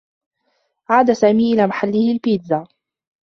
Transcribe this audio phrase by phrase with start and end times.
[0.89, 2.67] عاد سامي إلى محلّه للبيتزا.